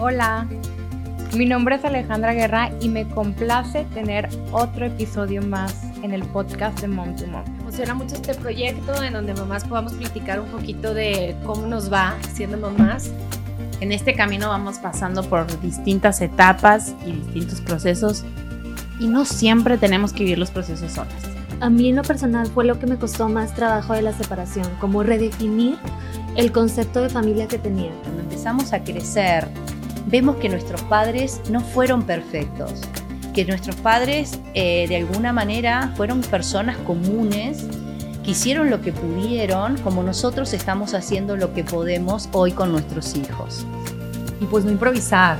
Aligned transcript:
Hola, 0.00 0.48
mi 1.36 1.46
nombre 1.46 1.76
es 1.76 1.84
Alejandra 1.84 2.34
Guerra 2.34 2.72
y 2.80 2.88
me 2.88 3.08
complace 3.08 3.84
tener 3.94 4.28
otro 4.50 4.86
episodio 4.86 5.40
más 5.40 5.84
en 6.02 6.12
el 6.12 6.24
podcast 6.24 6.80
de 6.80 6.88
Mom 6.88 7.14
to 7.14 7.28
Mom. 7.28 7.44
Me 7.44 7.60
emociona 7.60 7.94
mucho 7.94 8.16
este 8.16 8.34
proyecto 8.34 9.00
en 9.04 9.12
donde 9.12 9.34
mamás 9.34 9.64
podamos 9.64 9.92
platicar 9.92 10.40
un 10.40 10.48
poquito 10.48 10.94
de 10.94 11.36
cómo 11.46 11.68
nos 11.68 11.92
va 11.92 12.16
siendo 12.32 12.58
mamás. 12.58 13.12
En 13.80 13.92
este 13.92 14.14
camino 14.14 14.48
vamos 14.48 14.78
pasando 14.78 15.22
por 15.22 15.60
distintas 15.60 16.20
etapas 16.20 16.92
y 17.06 17.12
distintos 17.12 17.60
procesos 17.60 18.24
y 18.98 19.06
no 19.06 19.24
siempre 19.24 19.78
tenemos 19.78 20.12
que 20.12 20.24
vivir 20.24 20.38
los 20.38 20.50
procesos 20.50 20.90
solas. 20.90 21.14
A 21.60 21.70
mí 21.70 21.88
en 21.88 21.96
lo 21.96 22.02
personal 22.02 22.48
fue 22.48 22.64
lo 22.64 22.80
que 22.80 22.86
me 22.88 22.96
costó 22.96 23.28
más 23.28 23.54
trabajo 23.54 23.92
de 23.92 24.02
la 24.02 24.12
separación, 24.12 24.68
como 24.80 25.04
redefinir 25.04 25.78
el 26.36 26.50
concepto 26.50 27.00
de 27.00 27.10
familia 27.10 27.46
que 27.46 27.58
tenía. 27.58 27.92
Cuando 28.02 28.22
empezamos 28.22 28.72
a 28.72 28.82
crecer, 28.82 29.48
vemos 30.06 30.36
que 30.36 30.48
nuestros 30.48 30.82
padres 30.82 31.40
no 31.50 31.60
fueron 31.60 32.02
perfectos, 32.02 32.80
que 33.34 33.44
nuestros 33.44 33.76
padres 33.76 34.38
eh, 34.54 34.86
de 34.88 34.96
alguna 34.96 35.32
manera 35.32 35.92
fueron 35.96 36.20
personas 36.20 36.76
comunes 36.78 37.66
que 38.24 38.30
hicieron 38.30 38.70
lo 38.70 38.80
que 38.80 38.92
pudieron, 38.92 39.76
como 39.78 40.02
nosotros 40.02 40.52
estamos 40.54 40.94
haciendo 40.94 41.36
lo 41.36 41.52
que 41.52 41.62
podemos 41.62 42.28
hoy 42.32 42.52
con 42.52 42.72
nuestros 42.72 43.14
hijos. 43.16 43.66
Y 44.40 44.46
pues 44.46 44.64
no 44.64 44.70
improvisar. 44.70 45.36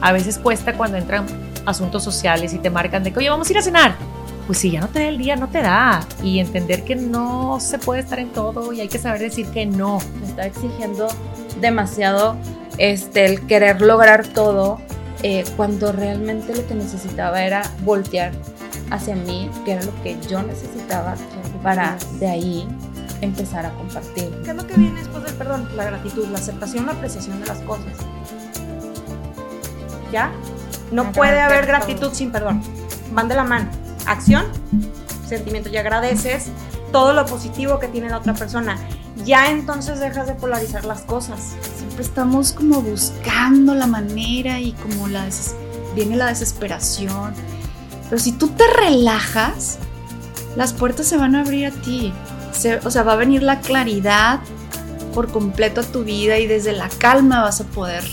A 0.00 0.12
veces 0.12 0.38
cuesta 0.38 0.76
cuando 0.76 0.96
entran 0.96 1.26
asuntos 1.66 2.04
sociales 2.04 2.54
y 2.54 2.58
te 2.58 2.70
marcan 2.70 3.02
de 3.02 3.12
que, 3.12 3.18
oye, 3.18 3.30
vamos 3.30 3.48
a 3.48 3.52
ir 3.52 3.58
a 3.58 3.62
cenar. 3.62 3.96
Pues 4.46 4.58
si 4.58 4.70
ya 4.70 4.80
no 4.80 4.88
te 4.88 5.00
da 5.00 5.08
el 5.08 5.18
día, 5.18 5.36
no 5.36 5.48
te 5.48 5.60
da. 5.60 6.00
Y 6.22 6.38
entender 6.38 6.84
que 6.84 6.94
no 6.94 7.58
se 7.60 7.78
puede 7.78 8.00
estar 8.00 8.20
en 8.20 8.30
todo 8.30 8.72
y 8.72 8.80
hay 8.80 8.88
que 8.88 8.98
saber 8.98 9.20
decir 9.20 9.46
que 9.48 9.66
no. 9.66 9.98
Me 10.20 10.26
está 10.28 10.46
exigiendo 10.46 11.08
demasiado 11.60 12.36
este, 12.78 13.26
el 13.26 13.46
querer 13.46 13.82
lograr 13.82 14.26
todo 14.26 14.80
eh, 15.22 15.44
cuando 15.56 15.92
realmente 15.92 16.54
lo 16.54 16.66
que 16.66 16.74
necesitaba 16.74 17.42
era 17.42 17.62
voltear 17.82 18.32
hacia 18.90 19.14
mí, 19.14 19.50
que 19.64 19.72
era 19.72 19.84
lo 19.84 20.02
que 20.02 20.16
yo 20.28 20.42
necesitaba 20.42 21.14
para 21.62 21.96
de 22.20 22.28
ahí 22.28 22.68
empezar 23.20 23.66
a 23.66 23.70
compartir. 23.72 24.30
¿Qué 24.44 24.50
es 24.50 24.56
lo 24.56 24.66
que 24.66 24.74
viene 24.74 25.00
después 25.00 25.24
del 25.24 25.34
perdón? 25.34 25.68
La 25.76 25.84
gratitud, 25.84 26.26
la 26.28 26.38
aceptación, 26.38 26.86
la 26.86 26.92
apreciación 26.92 27.40
de 27.40 27.46
las 27.46 27.58
cosas. 27.60 27.92
¿Ya? 30.12 30.30
No 30.92 31.12
puede 31.12 31.40
haber 31.40 31.66
gratitud 31.66 32.12
sin 32.12 32.30
perdón. 32.30 32.62
Van 33.12 33.28
de 33.28 33.34
la 33.34 33.44
mano. 33.44 33.68
Acción, 34.06 34.46
sentimiento 35.26 35.68
y 35.68 35.76
agradeces 35.76 36.46
todo 36.92 37.12
lo 37.12 37.26
positivo 37.26 37.78
que 37.78 37.88
tiene 37.88 38.08
la 38.08 38.18
otra 38.18 38.34
persona. 38.34 38.78
Ya 39.24 39.50
entonces 39.50 40.00
dejas 40.00 40.26
de 40.26 40.34
polarizar 40.34 40.84
las 40.84 41.02
cosas. 41.02 41.54
Siempre 41.98 42.10
estamos 42.10 42.52
como 42.52 42.80
buscando 42.80 43.74
la 43.74 43.88
manera 43.88 44.60
y 44.60 44.70
como 44.70 45.08
la 45.08 45.26
viene 45.96 46.14
la 46.14 46.26
desesperación. 46.26 47.34
Pero 48.08 48.22
si 48.22 48.30
tú 48.30 48.50
te 48.50 48.62
relajas, 48.68 49.80
las 50.54 50.72
puertas 50.72 51.08
se 51.08 51.16
van 51.16 51.34
a 51.34 51.40
abrir 51.40 51.66
a 51.66 51.70
ti. 51.72 52.12
o 52.84 52.90
sea, 52.92 53.02
va 53.02 53.14
a 53.14 53.16
venir 53.16 53.42
la 53.42 53.58
claridad 53.58 54.38
por 55.12 55.32
completo 55.32 55.80
a 55.80 55.82
tu 55.82 56.04
vida 56.04 56.38
y 56.38 56.46
desde 56.46 56.70
la 56.70 56.88
calma 56.88 57.42
vas 57.42 57.60
a 57.62 57.64
poder 57.64 58.04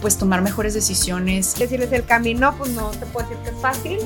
pues 0.00 0.18
tomar 0.18 0.42
mejores 0.42 0.74
decisiones. 0.74 1.56
Decirles 1.56 1.92
el 1.92 2.04
camino, 2.04 2.56
pues 2.58 2.72
no 2.72 2.90
te 2.90 3.06
puedo 3.06 3.28
decir 3.28 3.40
que 3.44 3.50
es 3.50 3.62
fácil, 3.62 3.98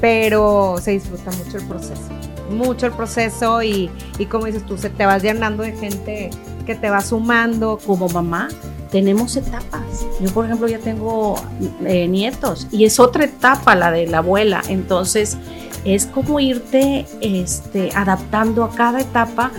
pero 0.00 0.76
se 0.80 0.92
disfruta 0.92 1.32
mucho 1.32 1.56
el 1.56 1.64
proceso. 1.64 2.02
Mucho 2.48 2.86
el 2.86 2.92
proceso 2.92 3.60
y, 3.64 3.90
y 4.20 4.26
como 4.26 4.46
dices 4.46 4.64
tú, 4.64 4.78
se 4.78 4.88
te 4.88 5.04
vas 5.04 5.20
llenando 5.20 5.64
de 5.64 5.72
gente 5.72 6.30
que 6.66 6.74
te 6.74 6.90
va 6.90 7.00
sumando. 7.00 7.78
Como 7.86 8.08
mamá, 8.08 8.48
tenemos 8.90 9.36
etapas. 9.36 10.06
Yo, 10.20 10.30
por 10.32 10.44
ejemplo, 10.44 10.68
ya 10.68 10.78
tengo 10.78 11.36
eh, 11.84 12.08
nietos 12.08 12.66
y 12.70 12.84
es 12.84 13.00
otra 13.00 13.24
etapa 13.24 13.74
la 13.74 13.90
de 13.90 14.06
la 14.06 14.18
abuela. 14.18 14.62
Entonces, 14.68 15.38
es 15.84 16.06
como 16.06 16.40
irte 16.40 17.06
este, 17.20 17.90
adaptando 17.94 18.64
a 18.64 18.70
cada 18.70 19.00
etapa 19.00 19.50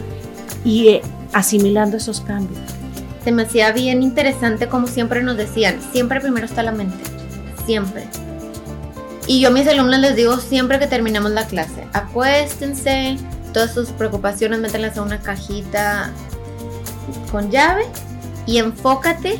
y 0.63 0.89
eh, 0.89 1.01
asimilando 1.33 1.97
esos 1.97 2.21
cambios. 2.21 2.59
Hacía 3.41 3.73
bien 3.73 4.03
interesante, 4.03 4.69
como 4.69 4.87
siempre 4.87 5.21
nos 5.21 5.35
decían, 5.35 5.79
siempre 5.91 6.21
primero 6.21 6.45
está 6.45 6.63
la 6.63 6.71
mente. 6.71 6.97
Siempre. 7.65 8.07
Y 9.27 9.41
yo 9.41 9.49
a 9.49 9.51
mis 9.51 9.67
alumnos 9.67 9.99
les 9.99 10.15
digo 10.15 10.37
siempre 10.37 10.79
que 10.79 10.87
terminamos 10.87 11.31
la 11.31 11.45
clase, 11.45 11.85
acuéstense, 11.91 13.17
todas 13.51 13.73
sus 13.73 13.89
preocupaciones, 13.89 14.59
métanlas 14.59 14.97
a 14.97 15.01
una 15.01 15.19
cajita 15.19 16.11
con 17.31 17.51
llave 17.51 17.85
y 18.45 18.57
enfócate 18.57 19.39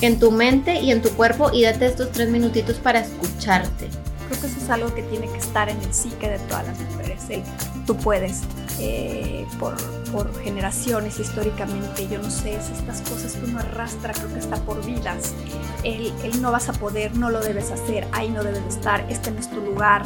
en 0.00 0.18
tu 0.18 0.30
mente 0.30 0.80
y 0.80 0.90
en 0.90 1.02
tu 1.02 1.10
cuerpo 1.10 1.50
y 1.52 1.62
date 1.62 1.86
estos 1.86 2.12
tres 2.12 2.28
minutitos 2.30 2.76
para 2.76 3.00
escucharte. 3.00 3.88
Creo 4.28 4.40
que 4.40 4.46
eso 4.46 4.58
es 4.58 4.70
algo 4.70 4.94
que 4.94 5.02
tiene 5.02 5.28
que 5.28 5.38
estar 5.38 5.68
en 5.68 5.80
el 5.80 5.92
psique 5.92 6.28
de 6.28 6.38
todas 6.40 6.66
las 6.66 6.78
mujeres. 6.78 7.22
El, 7.28 7.42
tú 7.86 7.96
puedes, 7.96 8.42
eh, 8.78 9.44
por, 9.58 9.74
por, 10.12 10.32
generaciones 10.42 11.18
históricamente, 11.18 12.06
yo 12.08 12.22
no 12.22 12.30
sé, 12.30 12.54
es 12.54 12.70
estas 12.70 13.00
cosas 13.02 13.32
que 13.32 13.44
uno 13.44 13.58
arrastra, 13.58 14.14
creo 14.14 14.32
que 14.32 14.38
está 14.38 14.56
por 14.56 14.84
vidas. 14.86 15.34
El, 15.82 16.12
el 16.22 16.40
no 16.40 16.52
vas 16.52 16.68
a 16.68 16.72
poder, 16.72 17.16
no 17.16 17.28
lo 17.28 17.40
debes 17.40 17.70
hacer, 17.70 18.06
ahí 18.12 18.28
no 18.30 18.44
debes 18.44 18.62
de 18.62 18.68
estar, 18.68 19.04
este 19.10 19.32
no 19.32 19.40
es 19.40 19.50
tu 19.50 19.60
lugar. 19.60 20.04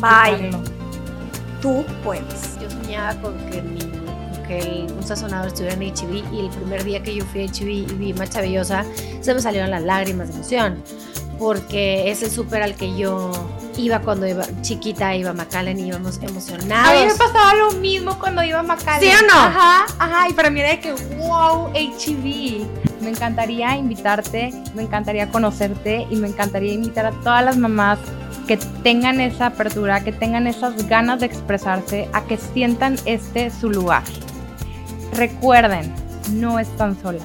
Bye. 0.00 0.50
Tú 1.62 1.84
puedes. 2.02 2.58
Yo 2.60 2.68
soñaba 2.68 3.14
con 3.22 3.38
que 3.50 3.62
mi 3.62 4.03
que 4.44 4.58
el, 4.60 4.92
un 4.92 5.02
sazonador 5.02 5.48
estuviera 5.48 5.74
en 5.74 5.80
HB 5.80 6.32
y 6.32 6.40
el 6.40 6.50
primer 6.50 6.84
día 6.84 7.02
que 7.02 7.14
yo 7.14 7.24
fui 7.24 7.42
a 7.42 7.46
HB 7.46 7.68
y 7.68 7.84
vi 7.84 8.12
Macha 8.12 8.40
Bellosa, 8.40 8.84
se 9.20 9.34
me 9.34 9.40
salieron 9.40 9.70
las 9.70 9.82
lágrimas 9.82 10.28
de 10.28 10.34
emoción, 10.34 10.82
porque 11.38 12.10
es 12.10 12.22
el 12.22 12.30
súper 12.30 12.62
al 12.62 12.74
que 12.74 12.96
yo 12.96 13.32
iba 13.76 14.00
cuando 14.00 14.26
iba 14.26 14.44
chiquita, 14.62 15.14
iba 15.16 15.30
a 15.30 15.32
McAllen 15.32 15.78
y 15.78 15.88
íbamos 15.88 16.20
emocionados. 16.22 16.90
A 16.90 16.94
mí 16.94 17.06
me 17.06 17.14
pasaba 17.14 17.54
lo 17.54 17.72
mismo 17.72 18.18
cuando 18.18 18.42
iba 18.42 18.60
a 18.60 18.62
McAllen. 18.62 19.10
¿Sí 19.10 19.16
o 19.16 19.26
no? 19.26 19.34
Ajá, 19.34 19.86
ajá, 19.98 20.28
y 20.28 20.32
para 20.32 20.50
mí 20.50 20.60
era 20.60 20.70
de 20.70 20.80
que, 20.80 20.92
wow, 21.16 21.70
HB. 21.74 22.84
Me 23.00 23.10
encantaría 23.10 23.76
invitarte, 23.76 24.50
me 24.74 24.82
encantaría 24.82 25.28
conocerte 25.28 26.06
y 26.08 26.16
me 26.16 26.28
encantaría 26.28 26.72
invitar 26.72 27.04
a 27.04 27.10
todas 27.10 27.44
las 27.44 27.58
mamás 27.58 27.98
que 28.46 28.56
tengan 28.82 29.20
esa 29.20 29.46
apertura, 29.46 30.02
que 30.02 30.12
tengan 30.12 30.46
esas 30.46 30.86
ganas 30.88 31.20
de 31.20 31.26
expresarse, 31.26 32.08
a 32.12 32.22
que 32.24 32.38
sientan 32.38 32.96
este 33.04 33.50
su 33.50 33.70
lugar. 33.70 34.02
Recuerden, 35.16 35.94
no 36.32 36.58
están 36.58 37.00
solas. 37.00 37.22